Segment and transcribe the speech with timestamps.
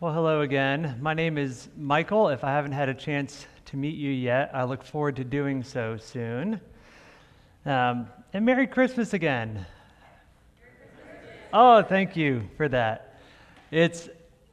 [0.00, 0.96] Well, hello again.
[0.98, 2.30] My name is Michael.
[2.30, 5.62] If I haven't had a chance to meet you yet, I look forward to doing
[5.62, 6.58] so soon.
[7.66, 9.66] Um, and Merry Christmas again.
[11.52, 13.20] Oh, thank you for that.
[13.70, 14.08] It's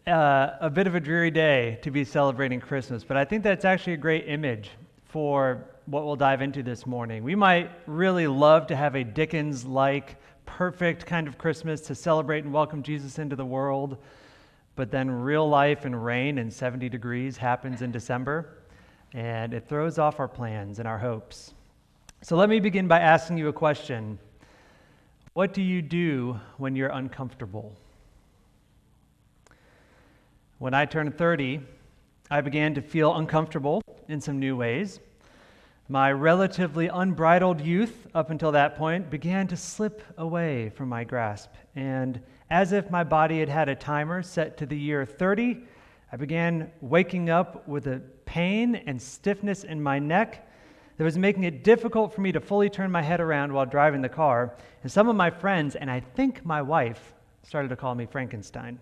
[0.05, 3.63] uh, a bit of a dreary day to be celebrating Christmas, but I think that's
[3.63, 4.71] actually a great image
[5.05, 7.23] for what we'll dive into this morning.
[7.23, 12.43] We might really love to have a Dickens like, perfect kind of Christmas to celebrate
[12.43, 13.97] and welcome Jesus into the world,
[14.77, 18.59] but then real life and rain and 70 degrees happens in December,
[19.11, 21.55] and it throws off our plans and our hopes.
[22.21, 24.19] So let me begin by asking you a question
[25.33, 27.75] What do you do when you're uncomfortable?
[30.59, 31.59] When I turned 30,
[32.29, 34.99] I began to feel uncomfortable in some new ways.
[35.89, 41.49] My relatively unbridled youth, up until that point, began to slip away from my grasp.
[41.75, 45.63] And as if my body had had a timer set to the year 30,
[46.11, 50.47] I began waking up with a pain and stiffness in my neck
[50.97, 54.01] that was making it difficult for me to fully turn my head around while driving
[54.01, 54.55] the car.
[54.81, 58.79] And some of my friends, and I think my wife, started to call me Frankenstein.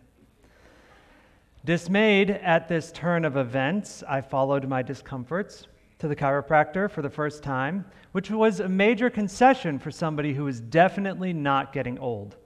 [1.66, 7.10] Dismayed at this turn of events, I followed my discomforts to the chiropractor for the
[7.10, 12.38] first time, which was a major concession for somebody who was definitely not getting old.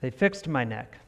[0.00, 0.98] They fixed my neck.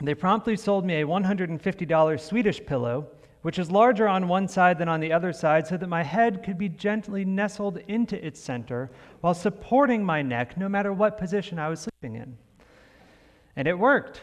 [0.00, 3.08] They promptly sold me a $150 Swedish pillow,
[3.42, 6.42] which is larger on one side than on the other side, so that my head
[6.42, 11.58] could be gently nestled into its center while supporting my neck no matter what position
[11.58, 12.36] I was sleeping in.
[13.54, 14.20] And it worked.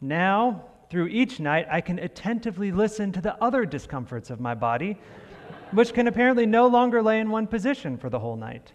[0.00, 4.98] Now, through each night, I can attentively listen to the other discomforts of my body
[5.72, 8.72] which can apparently no longer lay in one position for the whole night.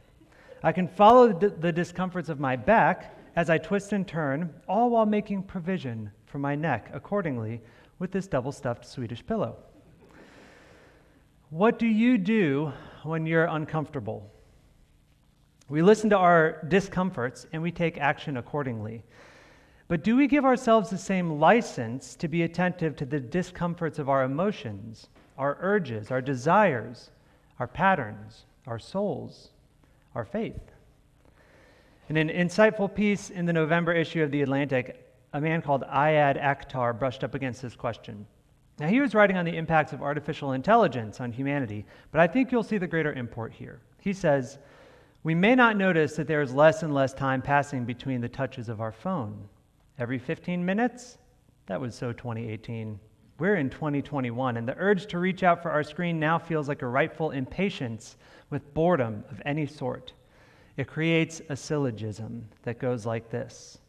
[0.61, 5.05] I can follow the discomforts of my back as I twist and turn, all while
[5.05, 7.61] making provision for my neck accordingly
[7.99, 9.55] with this double stuffed Swedish pillow.
[11.49, 12.71] What do you do
[13.03, 14.29] when you're uncomfortable?
[15.69, 19.03] We listen to our discomforts and we take action accordingly.
[19.87, 24.09] But do we give ourselves the same license to be attentive to the discomforts of
[24.09, 25.07] our emotions
[25.37, 27.11] our urges, our desires,
[27.59, 29.49] our patterns, our souls,
[30.15, 30.72] our faith.
[32.09, 36.37] In an insightful piece in the November issue of The Atlantic, a man called Ayad
[36.37, 38.25] Akhtar brushed up against this question.
[38.77, 42.51] Now, he was writing on the impacts of artificial intelligence on humanity, but I think
[42.51, 43.79] you'll see the greater import here.
[44.01, 44.59] He says,
[45.23, 48.67] We may not notice that there is less and less time passing between the touches
[48.67, 49.47] of our phone.
[49.97, 51.19] Every 15 minutes?
[51.67, 52.99] That was so 2018.
[53.39, 56.81] We're in 2021, and the urge to reach out for our screen now feels like
[56.81, 58.17] a rightful impatience
[58.49, 60.11] with boredom of any sort.
[60.75, 63.79] It creates a syllogism that goes like this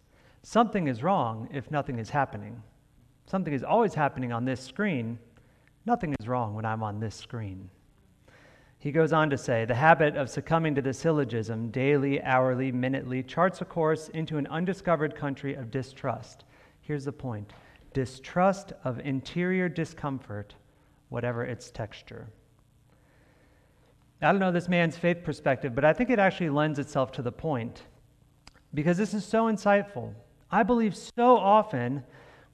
[0.42, 2.62] Something is wrong if nothing is happening.
[3.26, 5.18] Something is always happening on this screen.
[5.86, 7.70] Nothing is wrong when I'm on this screen.
[8.78, 13.22] He goes on to say the habit of succumbing to the syllogism daily, hourly, minutely
[13.22, 16.44] charts a course into an undiscovered country of distrust.
[16.82, 17.50] Here's the point
[17.94, 20.54] distrust of interior discomfort,
[21.08, 22.26] whatever its texture.
[24.22, 27.22] I don't know this man's faith perspective, but I think it actually lends itself to
[27.22, 27.82] the point
[28.72, 30.14] because this is so insightful.
[30.50, 32.02] I believe so often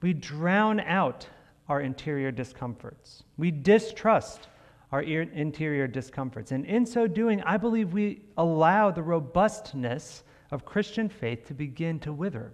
[0.01, 1.27] we drown out
[1.69, 4.47] our interior discomforts, we distrust
[4.91, 6.51] our interior discomforts.
[6.51, 11.99] And in so doing, I believe we allow the robustness of Christian faith to begin
[12.01, 12.51] to wither.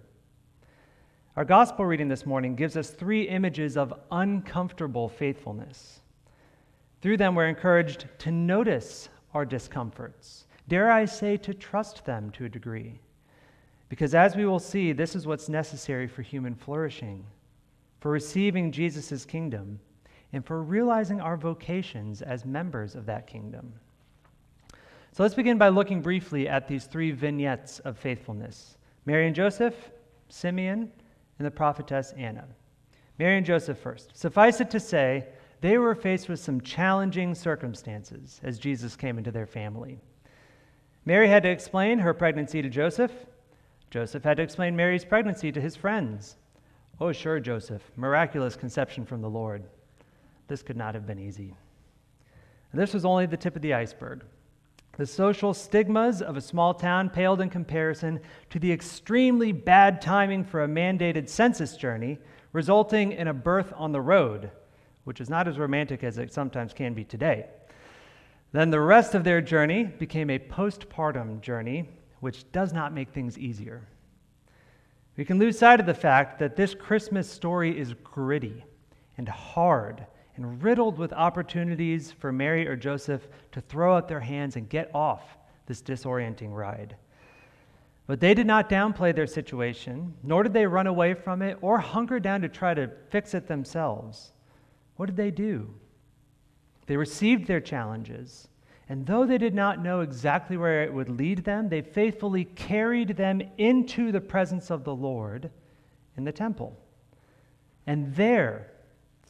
[1.35, 6.01] Our gospel reading this morning gives us three images of uncomfortable faithfulness.
[7.01, 10.47] Through them, we're encouraged to notice our discomforts.
[10.67, 12.99] Dare I say, to trust them to a degree.
[13.89, 17.25] Because as we will see, this is what's necessary for human flourishing,
[17.99, 19.79] for receiving Jesus' kingdom,
[20.33, 23.73] and for realizing our vocations as members of that kingdom.
[25.13, 29.91] So let's begin by looking briefly at these three vignettes of faithfulness Mary and Joseph,
[30.27, 30.91] Simeon,
[31.39, 32.45] and the prophetess Anna.
[33.17, 34.15] Mary and Joseph first.
[34.15, 35.25] Suffice it to say,
[35.61, 39.99] they were faced with some challenging circumstances as Jesus came into their family.
[41.05, 43.11] Mary had to explain her pregnancy to Joseph.
[43.89, 46.35] Joseph had to explain Mary's pregnancy to his friends.
[46.99, 49.63] Oh, sure, Joseph, miraculous conception from the Lord.
[50.47, 51.55] This could not have been easy.
[52.71, 54.23] And this was only the tip of the iceberg.
[54.97, 58.19] The social stigmas of a small town paled in comparison
[58.49, 62.17] to the extremely bad timing for a mandated census journey,
[62.51, 64.51] resulting in a birth on the road,
[65.07, 67.45] which is not as romantic as it sometimes can be today.
[68.51, 71.87] Then the rest of their journey became a postpartum journey,
[72.19, 73.87] which does not make things easier.
[75.15, 78.65] We can lose sight of the fact that this Christmas story is gritty
[79.17, 80.05] and hard
[80.35, 84.91] and riddled with opportunities for Mary or Joseph to throw up their hands and get
[84.93, 85.37] off
[85.67, 86.97] this disorienting ride.
[88.07, 91.79] But they did not downplay their situation, nor did they run away from it or
[91.79, 94.33] hunker down to try to fix it themselves.
[94.97, 95.73] What did they do?
[96.87, 98.47] They received their challenges,
[98.89, 103.17] and though they did not know exactly where it would lead them, they faithfully carried
[103.17, 105.49] them into the presence of the Lord
[106.15, 106.77] in the temple.
[107.85, 108.71] And there,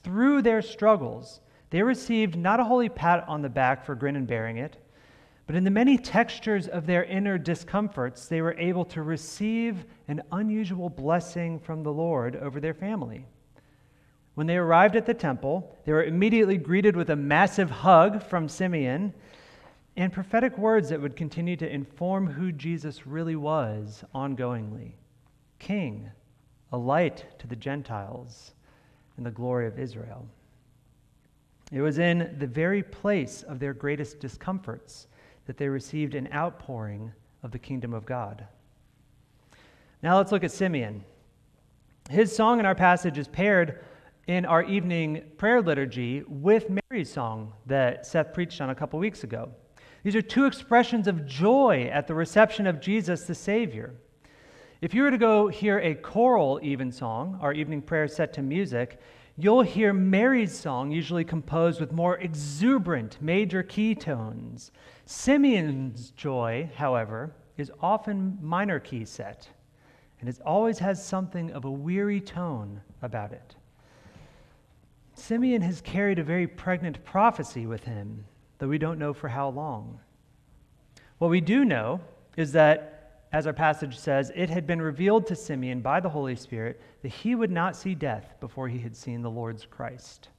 [0.03, 4.27] through their struggles, they received not a holy pat on the back for grin and
[4.27, 4.77] bearing it,
[5.47, 10.21] but in the many textures of their inner discomforts, they were able to receive an
[10.31, 13.25] unusual blessing from the Lord over their family.
[14.37, 18.47] When they arrived at the temple, they were immediately greeted with a massive hug from
[18.47, 19.11] Simeon
[19.95, 24.91] and prophetic words that would continue to inform who Jesus really was ongoingly
[25.57, 26.11] King,
[26.71, 28.53] a light to the Gentiles,
[29.17, 30.27] and the glory of Israel.
[31.71, 35.07] It was in the very place of their greatest discomforts
[35.47, 37.11] that they received an outpouring
[37.41, 38.45] of the kingdom of God.
[40.03, 41.03] Now let's look at Simeon.
[42.11, 43.83] His song in our passage is paired
[44.27, 49.24] in our evening prayer liturgy with Mary's song that Seth preached on a couple weeks
[49.24, 49.50] ago.
[50.03, 53.95] These are two expressions of joy at the reception of Jesus the Savior.
[54.81, 59.00] If you were to go hear a choral evensong, our evening prayer set to music,
[59.38, 64.71] you'll hear Mary's song, usually composed with more exuberant major key tones.
[65.06, 69.47] Simeon's joy, however, is often minor key set,
[70.19, 73.56] and it always has something of a weary tone about it.
[75.27, 78.24] Simeon has carried a very pregnant prophecy with him,
[78.59, 80.00] though we don't know for how long.
[81.18, 82.00] What we do know
[82.38, 86.38] is that as our passage says, it had been revealed to Simeon by the Holy
[86.38, 90.29] Spirit that he would not see death before he had seen the Lord's Christ.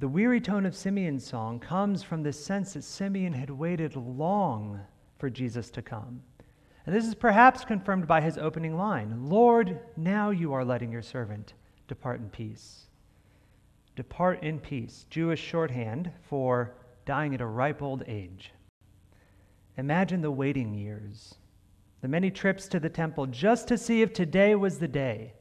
[0.00, 4.80] The weary tone of Simeon's song comes from the sense that Simeon had waited long
[5.16, 6.20] for Jesus to come.
[6.86, 11.02] And this is perhaps confirmed by his opening line Lord, now you are letting your
[11.02, 11.54] servant
[11.86, 12.88] depart in peace.
[13.96, 16.74] Depart in peace, Jewish shorthand for
[17.04, 18.52] dying at a ripe old age.
[19.76, 21.34] Imagine the waiting years
[22.04, 25.32] the many trips to the temple just to see if today was the day,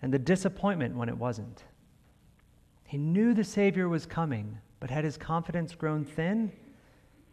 [0.00, 1.64] and the disappointment when it wasn't.
[2.84, 6.52] He knew the Savior was coming, but had his confidence grown thin?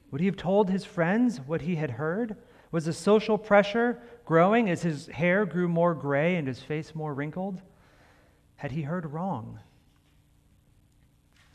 [0.10, 2.36] Would he have told his friends what he had heard?
[2.72, 7.14] Was the social pressure growing as his hair grew more gray and his face more
[7.14, 7.62] wrinkled?
[8.56, 9.60] Had he heard wrong?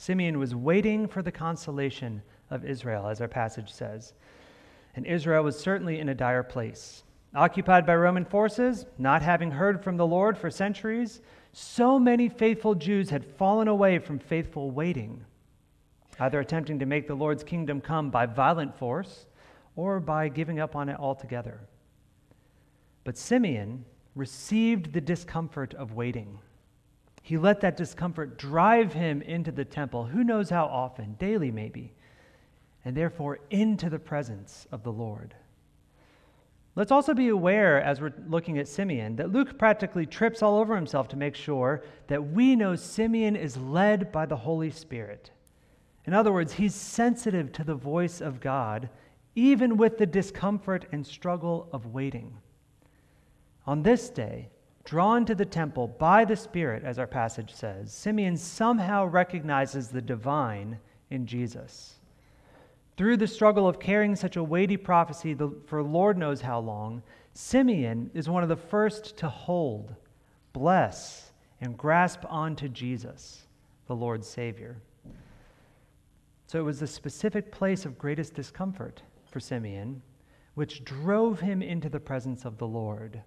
[0.02, 4.14] Simeon was waiting for the consolation of Israel, as our passage says
[4.96, 7.04] and Israel was certainly in a dire place.
[7.36, 11.20] Occupied by Roman forces, not having heard from the Lord for centuries,
[11.52, 15.24] so many faithful Jews had fallen away from faithful waiting,
[16.18, 19.26] either attempting to make the Lord's kingdom come by violent force
[19.76, 21.60] or by giving up on it altogether.
[23.04, 23.84] But Simeon
[24.16, 26.40] received the discomfort of waiting.
[27.32, 31.94] He let that discomfort drive him into the temple, who knows how often, daily maybe,
[32.84, 35.34] and therefore into the presence of the Lord.
[36.74, 40.76] Let's also be aware, as we're looking at Simeon, that Luke practically trips all over
[40.76, 45.30] himself to make sure that we know Simeon is led by the Holy Spirit.
[46.04, 48.90] In other words, he's sensitive to the voice of God,
[49.34, 52.36] even with the discomfort and struggle of waiting.
[53.66, 54.50] On this day,
[54.84, 60.02] drawn to the temple by the Spirit, as our passage says, Simeon somehow recognizes the
[60.02, 60.78] divine
[61.10, 61.96] in Jesus.
[62.96, 65.36] Through the struggle of carrying such a weighty prophecy
[65.66, 69.94] for Lord knows how long, Simeon is one of the first to hold,
[70.52, 73.46] bless, and grasp onto Jesus,
[73.86, 74.76] the Lord's Savior.
[76.46, 80.02] So it was the specific place of greatest discomfort for Simeon
[80.54, 83.22] which drove him into the presence of the Lord,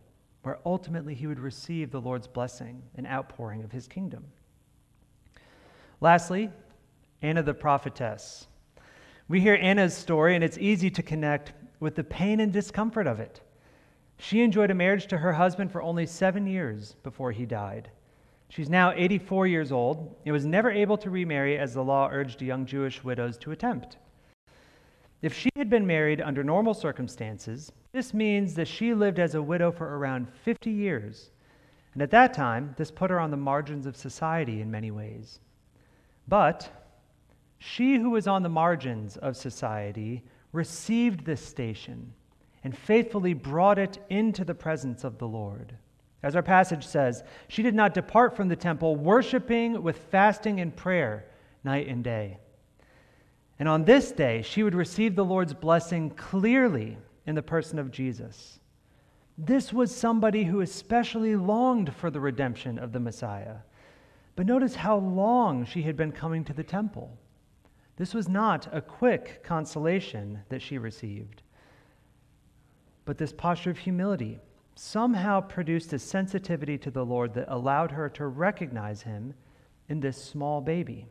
[0.45, 4.23] where ultimately he would receive the Lord's blessing and outpouring of his kingdom.
[6.01, 6.51] Lastly,
[7.23, 8.45] Anna the prophetess.
[9.27, 13.19] We hear Anna's story, and it's easy to connect with the pain and discomfort of
[13.19, 13.41] it.
[14.17, 17.89] She enjoyed a marriage to her husband for only seven years before he died.
[18.49, 22.43] She's now 84 years old and was never able to remarry as the law urged
[22.43, 23.97] young Jewish widows to attempt.
[25.21, 29.41] If she had been married under normal circumstances, this means that she lived as a
[29.41, 31.31] widow for around 50 years.
[31.93, 35.39] And at that time, this put her on the margins of society in many ways.
[36.27, 36.69] But
[37.57, 42.13] she who was on the margins of society received this station
[42.63, 45.77] and faithfully brought it into the presence of the Lord.
[46.23, 50.75] As our passage says, she did not depart from the temple, worshiping with fasting and
[50.75, 51.25] prayer
[51.63, 52.39] night and day.
[53.59, 57.91] And on this day, she would receive the Lord's blessing clearly in the person of
[57.91, 58.59] Jesus.
[59.37, 63.57] This was somebody who especially longed for the redemption of the Messiah.
[64.35, 67.17] But notice how long she had been coming to the temple.
[67.97, 71.41] This was not a quick consolation that she received.
[73.05, 74.39] But this posture of humility
[74.75, 79.33] somehow produced a sensitivity to the Lord that allowed her to recognize him
[79.87, 81.07] in this small baby.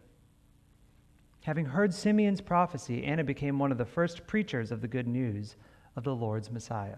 [1.44, 5.56] Having heard Simeon's prophecy, Anna became one of the first preachers of the good news
[5.94, 6.96] of the Lord's Messiah.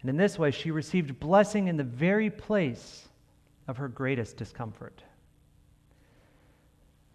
[0.00, 3.08] And in this way, she received blessing in the very place
[3.66, 5.02] of her greatest discomfort.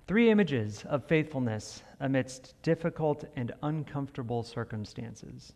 [0.07, 5.53] Three images of faithfulness amidst difficult and uncomfortable circumstances.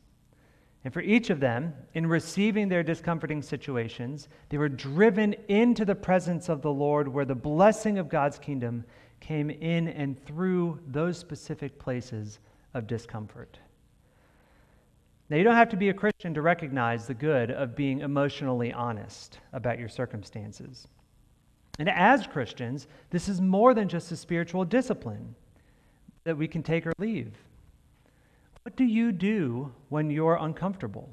[0.86, 5.94] And for each of them, in receiving their discomforting situations, they were driven into the
[5.94, 8.86] presence of the Lord where the blessing of God's kingdom
[9.20, 12.40] came in and through those specific places
[12.74, 13.60] of discomfort.
[15.30, 18.74] Now, you don't have to be a Christian to recognize the good of being emotionally
[18.74, 20.88] honest about your circumstances.
[21.78, 25.36] And as Christians, this is more than just a spiritual discipline
[26.24, 27.34] that we can take or leave.
[28.64, 31.10] What do you do when you're uncomfortable?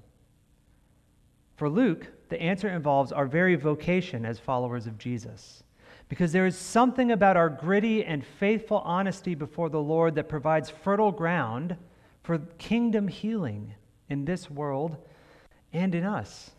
[1.56, 5.62] For Luke, the answer involves our very vocation as followers of Jesus.
[6.08, 10.70] Because there is something about our gritty and faithful honesty before the Lord that provides
[10.70, 11.76] fertile ground
[12.22, 13.74] for kingdom healing
[14.08, 14.96] in this world
[15.72, 16.52] and in us.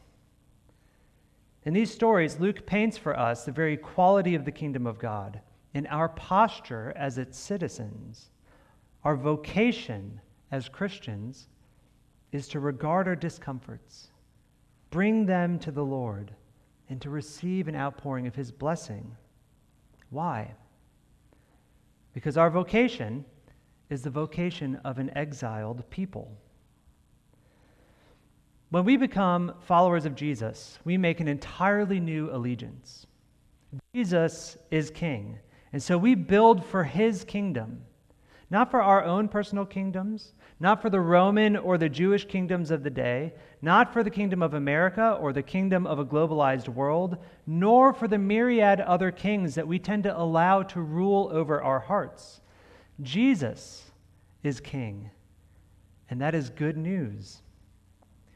[1.64, 5.42] In these stories, Luke paints for us the very quality of the kingdom of God
[5.74, 8.30] in our posture as its citizens.
[9.04, 10.20] Our vocation
[10.52, 11.48] as Christians
[12.32, 14.10] is to regard our discomforts,
[14.90, 16.34] bring them to the Lord,
[16.90, 19.16] and to receive an outpouring of his blessing.
[20.10, 20.54] Why?
[22.14, 23.26] Because our vocation
[23.90, 26.38] is the vocation of an exiled people.
[28.70, 33.08] When we become followers of Jesus, we make an entirely new allegiance.
[33.94, 35.40] Jesus is king,
[35.72, 37.82] and so we build for his kingdom,
[38.50, 42.84] not for our own personal kingdoms, not for the Roman or the Jewish kingdoms of
[42.84, 47.18] the day, not for the kingdom of America or the kingdom of a globalized world,
[47.46, 51.80] nor for the myriad other kings that we tend to allow to rule over our
[51.80, 52.42] hearts.
[53.02, 53.92] Jesus
[54.44, 55.10] is king,
[56.10, 57.42] and that is good news.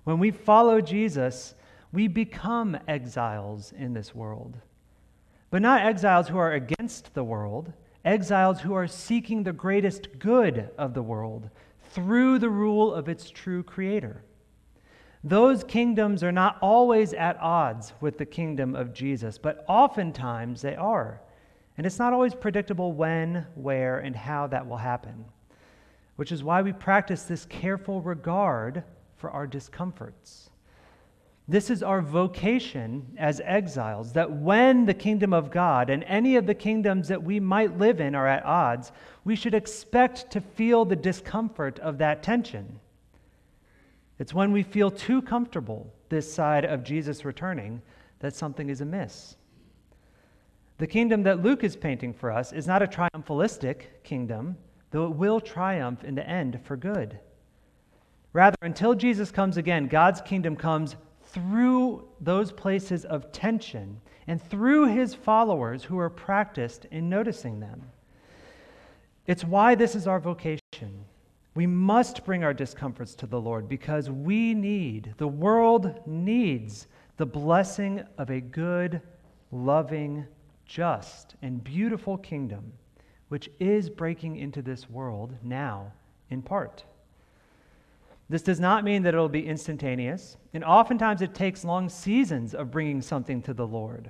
[0.03, 1.53] When we follow Jesus,
[1.91, 4.57] we become exiles in this world.
[5.51, 7.73] But not exiles who are against the world,
[8.03, 11.49] exiles who are seeking the greatest good of the world
[11.91, 14.23] through the rule of its true creator.
[15.23, 20.75] Those kingdoms are not always at odds with the kingdom of Jesus, but oftentimes they
[20.75, 21.21] are.
[21.77, 25.25] And it's not always predictable when, where, and how that will happen,
[26.15, 28.83] which is why we practice this careful regard
[29.15, 30.49] for our discomforts.
[31.47, 36.47] This is our vocation as exiles that when the kingdom of God and any of
[36.47, 38.91] the kingdoms that we might live in are at odds,
[39.23, 42.79] we should expect to feel the discomfort of that tension.
[44.21, 47.81] It's when we feel too comfortable this side of Jesus returning
[48.19, 49.35] that something is amiss.
[50.77, 54.57] The kingdom that Luke is painting for us is not a triumphalistic kingdom,
[54.91, 57.17] though it will triumph in the end for good.
[58.31, 64.93] Rather, until Jesus comes again, God's kingdom comes through those places of tension and through
[64.93, 67.89] his followers who are practiced in noticing them.
[69.25, 70.59] It's why this is our vocation.
[71.53, 77.25] We must bring our discomforts to the Lord because we need, the world needs, the
[77.25, 79.01] blessing of a good,
[79.51, 80.25] loving,
[80.65, 82.71] just, and beautiful kingdom,
[83.27, 85.91] which is breaking into this world now
[86.29, 86.85] in part.
[88.29, 92.55] This does not mean that it will be instantaneous, and oftentimes it takes long seasons
[92.55, 94.09] of bringing something to the Lord.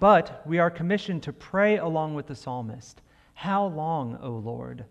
[0.00, 3.00] But we are commissioned to pray along with the psalmist
[3.34, 4.84] How long, O Lord?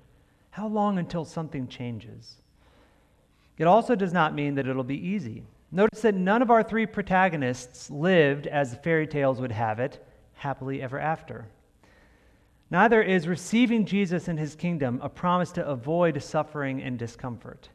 [0.58, 2.38] How long until something changes?
[3.60, 5.44] It also does not mean that it'll be easy.
[5.72, 10.04] Notice that none of our three protagonists lived, as the fairy tales would have it,
[10.34, 11.46] happily ever after.
[12.72, 17.70] Neither is receiving Jesus in his kingdom a promise to avoid suffering and discomfort.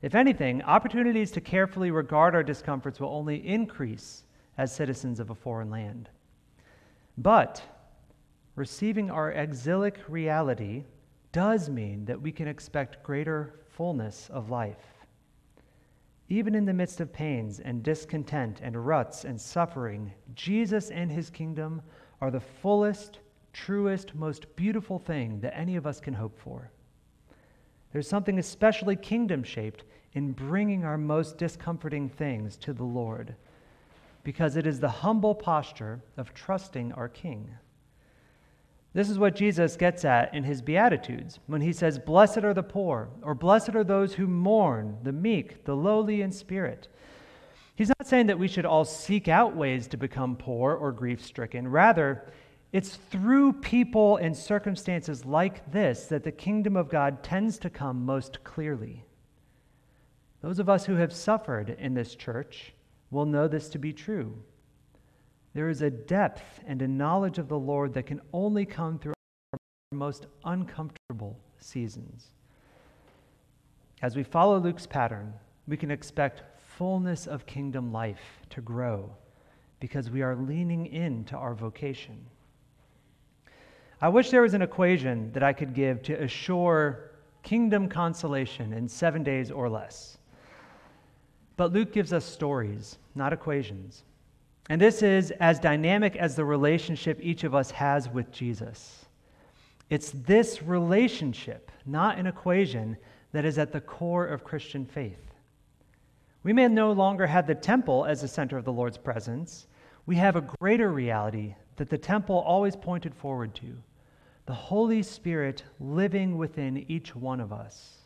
[0.00, 4.24] If anything, opportunities to carefully regard our discomforts will only increase
[4.56, 6.08] as citizens of a foreign land.
[7.18, 7.60] But
[8.56, 10.84] receiving our exilic reality
[11.32, 15.06] does mean that we can expect greater fullness of life.
[16.28, 21.30] Even in the midst of pains and discontent and ruts and suffering, Jesus and his
[21.30, 21.82] kingdom
[22.20, 23.18] are the fullest,
[23.52, 26.70] truest, most beautiful thing that any of us can hope for.
[27.92, 29.84] There's something especially kingdom shaped
[30.14, 33.34] in bringing our most discomforting things to the Lord,
[34.24, 37.50] because it is the humble posture of trusting our King.
[38.94, 42.62] This is what Jesus gets at in his Beatitudes when he says, Blessed are the
[42.62, 46.88] poor, or blessed are those who mourn, the meek, the lowly in spirit.
[47.74, 51.24] He's not saying that we should all seek out ways to become poor or grief
[51.24, 51.68] stricken.
[51.68, 52.30] Rather,
[52.72, 58.04] it's through people and circumstances like this that the kingdom of God tends to come
[58.04, 59.04] most clearly.
[60.42, 62.74] Those of us who have suffered in this church
[63.10, 64.36] will know this to be true.
[65.54, 69.14] There is a depth and a knowledge of the Lord that can only come through
[69.52, 69.58] our
[69.92, 72.28] most uncomfortable seasons.
[74.00, 75.32] As we follow Luke's pattern,
[75.68, 79.14] we can expect fullness of kingdom life to grow
[79.78, 82.24] because we are leaning into our vocation.
[84.00, 87.10] I wish there was an equation that I could give to assure
[87.42, 90.18] kingdom consolation in seven days or less.
[91.56, 94.04] But Luke gives us stories, not equations.
[94.68, 99.06] And this is as dynamic as the relationship each of us has with Jesus.
[99.90, 102.96] It's this relationship, not an equation,
[103.32, 105.32] that is at the core of Christian faith.
[106.42, 109.66] We may no longer have the temple as the center of the Lord's presence.
[110.06, 113.76] We have a greater reality that the temple always pointed forward to
[114.46, 117.98] the Holy Spirit living within each one of us.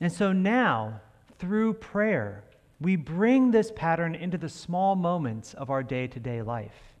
[0.00, 1.00] And so now,
[1.38, 2.44] through prayer,
[2.80, 6.94] we bring this pattern into the small moments of our day to day life.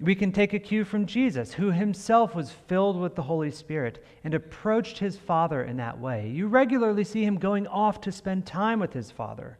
[0.00, 4.04] We can take a cue from Jesus, who himself was filled with the Holy Spirit
[4.22, 6.28] and approached his Father in that way.
[6.28, 9.58] You regularly see him going off to spend time with his Father.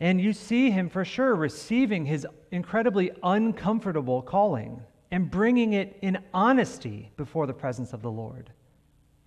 [0.00, 6.18] And you see him for sure receiving his incredibly uncomfortable calling and bringing it in
[6.34, 8.50] honesty before the presence of the Lord.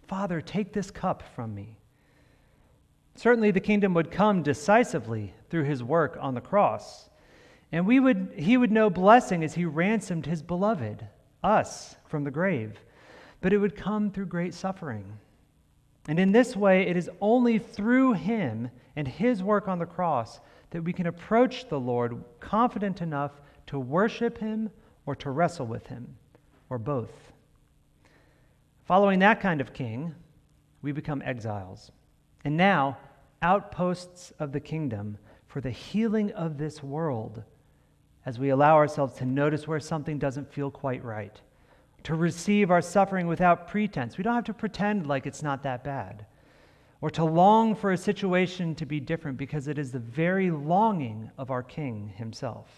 [0.06, 1.77] Father, take this cup from me.
[3.15, 7.10] Certainly, the kingdom would come decisively through his work on the cross.
[7.71, 11.08] And we would, he would know blessing as he ransomed his beloved,
[11.43, 12.80] us, from the grave.
[13.41, 15.19] But it would come through great suffering.
[16.08, 20.39] And in this way, it is only through him and his work on the cross
[20.71, 23.32] that we can approach the Lord confident enough
[23.67, 24.69] to worship him
[25.06, 26.15] or to wrestle with him,
[26.69, 27.32] or both.
[28.86, 30.15] Following that kind of king,
[30.82, 31.91] we become exiles
[32.43, 32.97] and now
[33.41, 37.43] outposts of the kingdom for the healing of this world
[38.25, 41.41] as we allow ourselves to notice where something doesn't feel quite right,
[42.03, 44.17] to receive our suffering without pretense.
[44.17, 46.25] We don't have to pretend like it's not that bad,
[47.01, 51.29] or to long for a situation to be different because it is the very longing
[51.38, 52.69] of our King himself.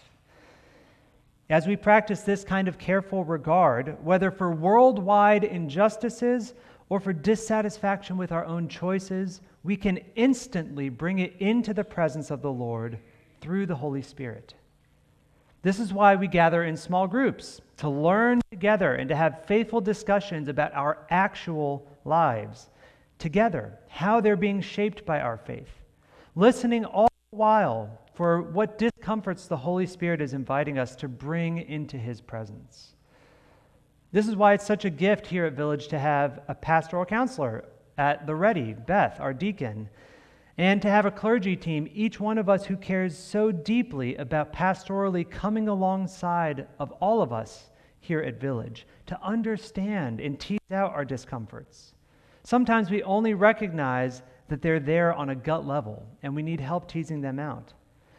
[1.48, 6.54] As we practice this kind of careful regard, whether for worldwide injustices
[6.88, 12.30] or for dissatisfaction with our own choices, we can instantly bring it into the presence
[12.30, 12.98] of the Lord
[13.40, 14.54] through the Holy Spirit.
[15.62, 19.80] This is why we gather in small groups to learn together and to have faithful
[19.80, 22.68] discussions about our actual lives
[23.18, 25.82] together, how they're being shaped by our faith,
[26.36, 31.58] listening all the while for what discomforts the Holy Spirit is inviting us to bring
[31.58, 32.95] into His presence.
[34.12, 37.64] This is why it's such a gift here at Village to have a pastoral counselor
[37.98, 39.88] at the ready, Beth, our deacon,
[40.58, 44.52] and to have a clergy team, each one of us who cares so deeply about
[44.52, 50.94] pastorally coming alongside of all of us here at Village to understand and tease out
[50.94, 51.92] our discomforts.
[52.42, 56.88] Sometimes we only recognize that they're there on a gut level, and we need help
[56.88, 57.72] teasing them out.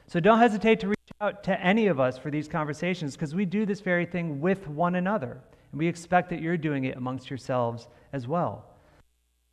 [0.07, 3.45] So don't hesitate to reach out to any of us for these conversations because we
[3.45, 5.41] do this very thing with one another.
[5.71, 8.65] And we expect that you're doing it amongst yourselves as well.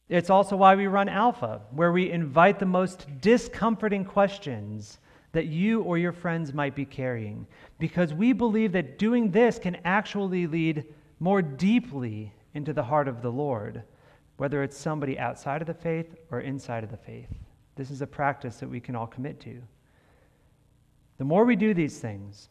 [0.08, 4.98] It's also why we run Alpha, where we invite the most discomforting questions
[5.32, 7.46] that you or your friends might be carrying,
[7.78, 10.84] because we believe that doing this can actually lead
[11.18, 13.82] more deeply into the heart of the Lord,
[14.36, 17.30] whether it's somebody outside of the faith or inside of the faith.
[17.74, 19.60] This is a practice that we can all commit to.
[21.18, 22.48] The more we do these things,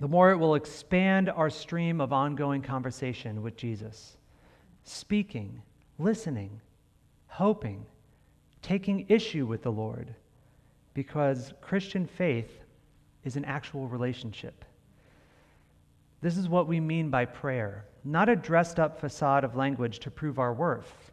[0.00, 4.16] the more it will expand our stream of ongoing conversation with Jesus,
[4.84, 5.60] speaking,
[5.98, 6.60] listening,
[7.26, 7.84] hoping,
[8.62, 10.14] taking issue with the Lord,
[10.94, 12.60] because Christian faith
[13.24, 14.64] is an actual relationship.
[16.20, 20.10] This is what we mean by prayer not a dressed up facade of language to
[20.10, 21.10] prove our worth,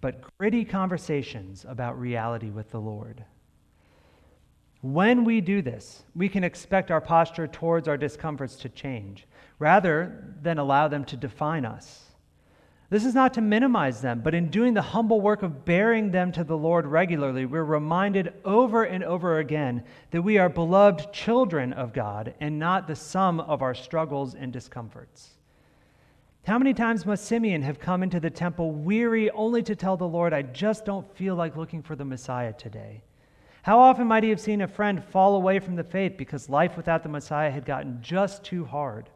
[0.00, 3.24] but gritty conversations about reality with the Lord.
[4.84, 9.26] When we do this, we can expect our posture towards our discomforts to change
[9.58, 12.02] rather than allow them to define us.
[12.90, 16.32] This is not to minimize them, but in doing the humble work of bearing them
[16.32, 21.72] to the Lord regularly, we're reminded over and over again that we are beloved children
[21.72, 25.30] of God and not the sum of our struggles and discomforts.
[26.46, 30.06] How many times must Simeon have come into the temple weary only to tell the
[30.06, 33.02] Lord, I just don't feel like looking for the Messiah today?
[33.64, 36.76] How often might he have seen a friend fall away from the faith because life
[36.76, 39.08] without the Messiah had gotten just too hard?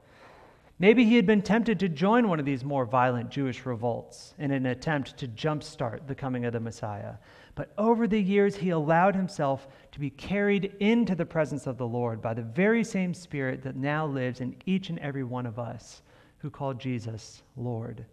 [0.78, 4.50] Maybe he had been tempted to join one of these more violent Jewish revolts in
[4.50, 7.16] an attempt to jumpstart the coming of the Messiah.
[7.56, 11.86] But over the years, he allowed himself to be carried into the presence of the
[11.86, 15.58] Lord by the very same Spirit that now lives in each and every one of
[15.58, 16.00] us
[16.38, 18.06] who call Jesus Lord.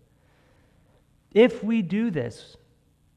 [1.34, 2.58] If we do this,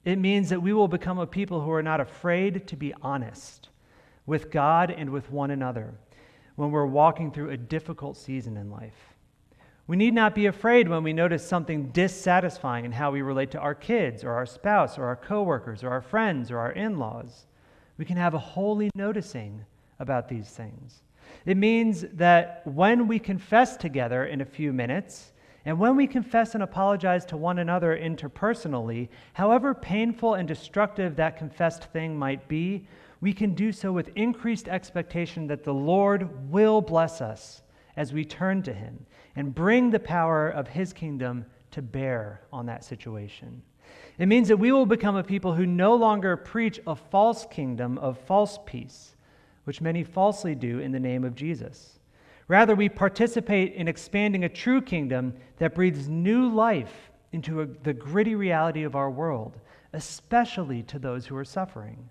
[0.05, 3.69] it means that we will become a people who are not afraid to be honest
[4.27, 5.95] with God and with one another
[6.57, 9.15] when we're walking through a difficult season in life.
[9.87, 13.59] We need not be afraid when we notice something dissatisfying in how we relate to
[13.59, 17.47] our kids or our spouse or our coworkers or our friends or our in laws.
[17.97, 19.65] We can have a holy noticing
[19.99, 21.03] about these things.
[21.47, 25.33] It means that when we confess together in a few minutes,
[25.69, 31.37] and when we confess and apologize to one another interpersonally, however painful and destructive that
[31.37, 32.89] confessed thing might be,
[33.21, 37.61] we can do so with increased expectation that the Lord will bless us
[37.99, 39.05] as we turn to Him
[39.37, 43.61] and bring the power of His kingdom to bear on that situation.
[44.17, 47.99] It means that we will become a people who no longer preach a false kingdom
[47.99, 49.17] of false peace,
[49.65, 51.98] which many falsely do in the name of Jesus.
[52.49, 57.93] Rather, we participate in expanding a true kingdom that breathes new life into a, the
[57.93, 59.59] gritty reality of our world,
[59.93, 62.09] especially to those who are suffering.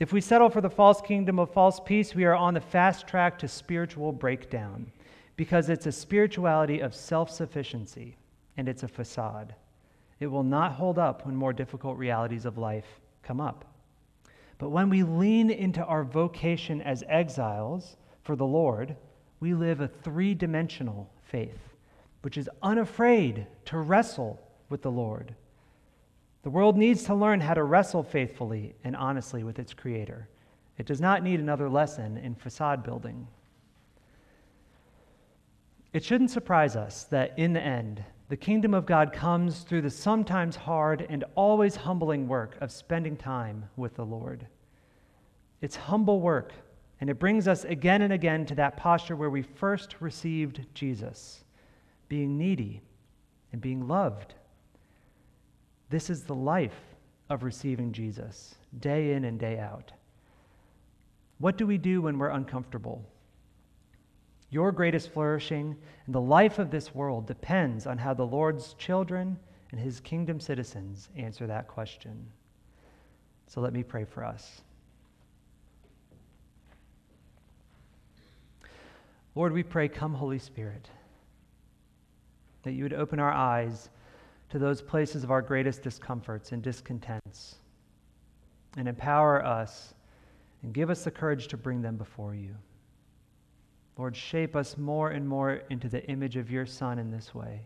[0.00, 3.06] If we settle for the false kingdom of false peace, we are on the fast
[3.06, 4.90] track to spiritual breakdown
[5.36, 8.16] because it's a spirituality of self sufficiency
[8.56, 9.54] and it's a facade.
[10.18, 13.64] It will not hold up when more difficult realities of life come up.
[14.58, 18.96] But when we lean into our vocation as exiles for the Lord,
[19.40, 21.58] we live a three dimensional faith,
[22.22, 25.34] which is unafraid to wrestle with the Lord.
[26.42, 30.28] The world needs to learn how to wrestle faithfully and honestly with its Creator.
[30.78, 33.26] It does not need another lesson in facade building.
[35.92, 39.90] It shouldn't surprise us that in the end, the kingdom of God comes through the
[39.90, 44.46] sometimes hard and always humbling work of spending time with the Lord.
[45.60, 46.52] It's humble work,
[47.00, 51.44] and it brings us again and again to that posture where we first received Jesus,
[52.08, 52.82] being needy
[53.52, 54.34] and being loved.
[55.88, 56.78] This is the life
[57.30, 59.92] of receiving Jesus, day in and day out.
[61.38, 63.02] What do we do when we're uncomfortable?
[64.50, 69.38] Your greatest flourishing and the life of this world depends on how the Lord's children
[69.70, 72.26] and his kingdom citizens answer that question.
[73.46, 74.60] So let me pray for us.
[79.34, 80.88] Lord, we pray, come, Holy Spirit,
[82.62, 83.88] that you would open our eyes
[84.50, 87.56] to those places of our greatest discomforts and discontents
[88.76, 89.94] and empower us
[90.62, 92.54] and give us the courage to bring them before you.
[93.96, 97.60] Lord, shape us more and more into the image of your Son in this way.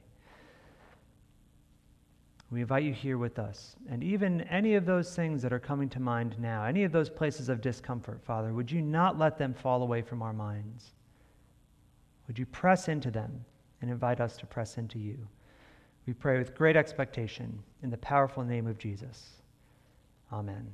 [2.51, 3.75] We invite you here with us.
[3.89, 7.11] And even any of those things that are coming to mind now, any of those
[7.11, 10.93] places of discomfort, Father, would you not let them fall away from our minds?
[12.27, 13.45] Would you press into them
[13.81, 15.19] and invite us to press into you?
[16.07, 19.43] We pray with great expectation in the powerful name of Jesus.
[20.33, 20.73] Amen.